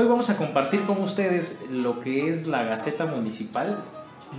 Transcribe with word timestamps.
Hoy 0.00 0.08
vamos 0.08 0.30
a 0.30 0.38
compartir 0.38 0.86
con 0.86 1.02
ustedes 1.02 1.60
lo 1.70 2.00
que 2.00 2.30
es 2.30 2.46
la 2.46 2.62
Gaceta 2.62 3.04
Municipal. 3.04 3.84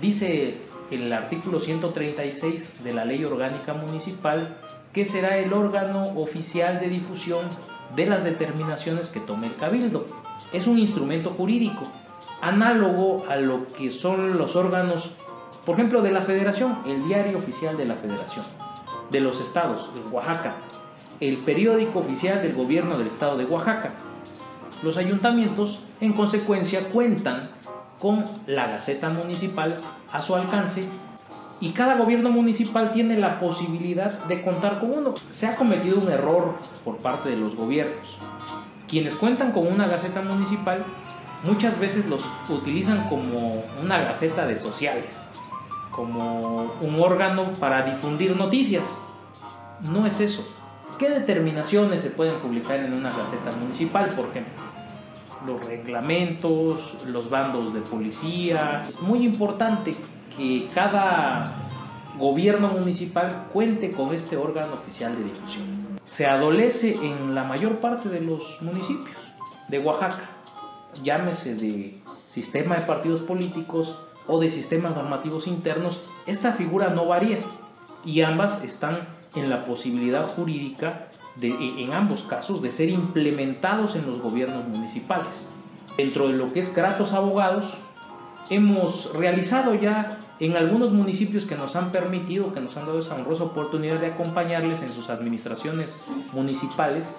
Dice 0.02 0.58
el 0.90 1.14
artículo 1.14 1.60
136 1.60 2.84
de 2.84 2.94
la 2.94 3.06
Ley 3.06 3.24
Orgánica 3.24 3.76
Municipal 3.76 4.58
que 4.92 5.06
será 5.06 5.38
el 5.38 5.54
órgano 5.54 6.02
oficial 6.20 6.80
de 6.80 6.90
difusión 6.90 7.46
de 7.96 8.08
las 8.08 8.24
determinaciones 8.24 9.10
que 9.10 9.20
tome 9.20 9.46
el 9.46 9.56
Cabildo. 9.56 10.08
Es 10.52 10.66
un 10.66 10.80
instrumento 10.80 11.30
jurídico 11.30 11.84
análogo 12.42 13.24
a 13.30 13.36
lo 13.36 13.68
que 13.68 13.92
son 13.92 14.40
los 14.40 14.56
órganos, 14.56 15.12
por 15.64 15.76
ejemplo, 15.76 16.02
de 16.02 16.10
la 16.10 16.24
Federación, 16.24 16.80
el 16.88 17.04
diario 17.04 17.38
oficial 17.38 17.78
de 17.78 17.86
la 17.86 17.94
Federación, 17.94 18.46
de 19.12 19.20
los 19.20 19.40
estados, 19.40 19.94
de 19.94 20.02
Oaxaca, 20.10 20.56
el 21.20 21.38
periódico 21.38 22.00
oficial 22.00 22.42
del 22.42 22.56
gobierno 22.56 22.98
del 22.98 23.06
estado 23.06 23.38
de 23.38 23.46
Oaxaca. 23.46 23.94
Los 24.84 24.98
ayuntamientos, 24.98 25.80
en 26.00 26.14
consecuencia, 26.14 26.90
cuentan 26.90 27.50
con 28.00 28.26
la 28.48 28.68
Gaceta 28.68 29.10
Municipal 29.10 29.78
a 30.12 30.20
su 30.20 30.36
alcance 30.36 30.88
y 31.60 31.70
cada 31.70 31.96
gobierno 31.96 32.32
municipal 32.32 32.92
tiene 32.92 33.18
la 33.20 33.40
posibilidad 33.40 34.12
de 34.26 34.42
contar 34.42 34.80
con 34.80 34.92
uno. 34.92 35.14
Se 35.30 35.46
ha 35.46 35.56
cometido 35.56 36.00
un 36.00 36.10
error 36.10 36.56
por 36.84 36.98
parte 36.98 37.30
de 37.30 37.38
los 37.38 37.56
gobiernos. 37.56 38.18
Quienes 38.88 39.14
cuentan 39.14 39.52
con 39.52 39.68
una 39.68 39.88
Gaceta 39.88 40.22
Municipal 40.24 40.84
muchas 41.44 41.80
veces 41.80 42.08
los 42.08 42.24
utilizan 42.50 43.08
como 43.08 43.64
una 43.82 44.02
Gaceta 44.02 44.48
de 44.48 44.56
sociales, 44.56 45.22
como 45.92 46.74
un 46.82 47.00
órgano 47.00 47.54
para 47.60 47.84
difundir 47.84 48.36
noticias. 48.36 48.98
No 49.82 50.08
es 50.08 50.20
eso. 50.20 50.44
¿Qué 51.02 51.10
determinaciones 51.10 52.04
se 52.04 52.12
pueden 52.12 52.38
publicar 52.38 52.80
en 52.80 52.94
una 52.94 53.10
Gaceta 53.10 53.52
Municipal, 53.60 54.08
por 54.10 54.26
ejemplo? 54.30 54.54
los 55.48 55.66
reglamentos, 55.66 57.04
los 57.08 57.28
bandos 57.28 57.74
de 57.74 57.82
policía. 57.82 58.84
Es 58.88 59.02
muy 59.02 59.26
importante 59.26 59.96
que 60.38 60.70
cada 60.72 61.56
gobierno 62.20 62.68
municipal 62.68 63.48
cuente 63.52 63.90
con 63.90 64.14
este 64.14 64.38
órgano 64.38 64.76
oficial 64.76 65.18
de 65.18 65.24
difusión. 65.24 65.66
Se 66.04 66.28
adolece 66.28 66.96
en 67.04 67.34
la 67.34 67.46
mayor 67.46 67.78
parte 67.78 68.08
de 68.10 68.22
los 68.22 68.62
municipios 68.62 69.18
de 69.70 69.80
Oaxaca, 69.80 70.30
llámese 71.02 71.56
de 71.56 72.00
sistema 72.28 72.76
de 72.76 72.82
partidos 72.84 73.22
políticos 73.22 73.98
o 74.28 74.40
de 74.40 74.52
sistemas 74.52 74.96
normativos 74.96 75.48
internos, 75.48 76.08
esta 76.28 76.54
figura 76.54 76.90
no 76.90 77.08
varía 77.08 77.40
y 78.06 78.22
ambas 78.22 78.64
están 78.64 79.00
en 79.36 79.50
la 79.50 79.66
posibilidad 79.66 80.26
jurídica 80.26 81.08
e, 81.42 81.48
en 81.82 81.94
ambos 81.94 82.24
casos 82.24 82.62
de 82.62 82.72
ser 82.72 82.90
implementados 82.90 83.96
en 83.96 84.06
los 84.06 84.20
gobiernos 84.20 84.68
municipales. 84.68 85.48
Dentro 85.98 86.28
de 86.28 86.34
lo 86.34 86.52
que 86.52 86.60
es 86.60 86.76
Gratos 86.76 87.14
Abogados, 87.14 87.78
hemos 88.50 89.14
realizado 89.14 89.76
ya 89.76 90.20
en 90.40 90.58
algunos 90.58 90.92
municipios 90.92 91.46
que 91.46 91.56
nos 91.56 91.76
han 91.76 91.92
permitido, 91.92 92.54
que 92.54 92.60
nos 92.60 92.76
han 92.78 92.86
dado 92.86 93.00
esa 93.00 93.16
honrosa 93.16 93.46
oportunidad 93.46 94.00
de 94.00 94.08
acompañarles 94.08 94.82
en 94.82 94.90
sus 94.90 95.10
administraciones 95.10 96.02
municipales, 96.34 97.16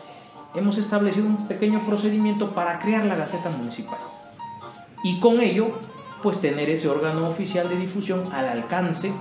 hemos 0.55 0.77
establecido 0.79 1.27
un 1.27 1.49
pequeño 1.49 1.87
procedimiento 1.87 2.51
para 2.51 2.79
crear 2.79 3.05
la 3.05 3.17
Gaceta 3.17 3.51
Municipal. 3.51 3.99
Y 5.05 5.21
con 5.21 5.41
ello, 5.41 5.79
pues 6.23 6.41
tener 6.41 6.71
ese 6.71 6.89
órgano 6.89 7.25
oficial 7.25 7.69
de 7.69 7.77
difusión 7.77 8.23
al 8.33 8.49
alcance 8.49 9.13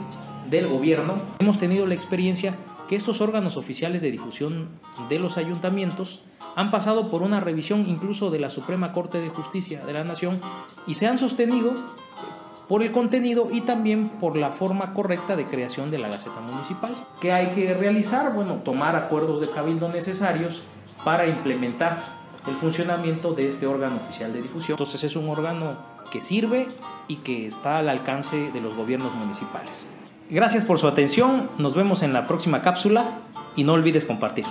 del 0.49 0.67
gobierno. 0.67 1.15
Hemos 1.39 1.57
tenido 1.57 1.85
la 1.87 1.95
experiencia 1.95 2.55
que 2.91 2.97
estos 2.97 3.21
órganos 3.21 3.55
oficiales 3.55 4.01
de 4.01 4.11
difusión 4.11 4.67
de 5.07 5.17
los 5.17 5.37
ayuntamientos 5.37 6.23
han 6.57 6.71
pasado 6.71 7.07
por 7.07 7.21
una 7.21 7.39
revisión 7.39 7.85
incluso 7.87 8.29
de 8.31 8.39
la 8.39 8.49
Suprema 8.49 8.91
Corte 8.91 9.19
de 9.19 9.29
Justicia 9.29 9.85
de 9.85 9.93
la 9.93 10.03
Nación 10.03 10.37
y 10.87 10.95
se 10.95 11.07
han 11.07 11.17
sostenido 11.17 11.73
por 12.67 12.83
el 12.83 12.91
contenido 12.91 13.47
y 13.49 13.61
también 13.61 14.09
por 14.09 14.35
la 14.35 14.51
forma 14.51 14.93
correcta 14.93 15.37
de 15.37 15.45
creación 15.45 15.89
de 15.89 15.99
la 15.99 16.09
Gaceta 16.09 16.41
Municipal. 16.41 16.93
¿Qué 17.21 17.31
hay 17.31 17.51
que 17.51 17.73
realizar? 17.73 18.33
Bueno, 18.33 18.55
tomar 18.55 18.97
acuerdos 18.97 19.39
de 19.39 19.49
cabildo 19.49 19.87
necesarios 19.87 20.61
para 21.05 21.25
implementar 21.25 22.03
el 22.45 22.57
funcionamiento 22.57 23.33
de 23.33 23.47
este 23.47 23.67
órgano 23.67 24.01
oficial 24.03 24.33
de 24.33 24.41
difusión. 24.41 24.73
Entonces 24.73 25.01
es 25.05 25.15
un 25.15 25.29
órgano 25.29 25.77
que 26.11 26.19
sirve 26.19 26.67
y 27.07 27.15
que 27.15 27.45
está 27.45 27.77
al 27.77 27.87
alcance 27.87 28.51
de 28.51 28.59
los 28.59 28.75
gobiernos 28.75 29.15
municipales. 29.15 29.85
Gracias 30.31 30.63
por 30.63 30.79
su 30.79 30.87
atención, 30.87 31.49
nos 31.57 31.75
vemos 31.75 32.03
en 32.03 32.13
la 32.13 32.25
próxima 32.25 32.61
cápsula 32.61 33.19
y 33.57 33.65
no 33.65 33.73
olvides 33.73 34.05
compartir. 34.05 34.45